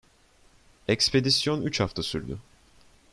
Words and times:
Ekspedisyon 0.87 1.61
üç 1.61 1.79
hafta 1.79 2.03
sürdü. 2.03 2.37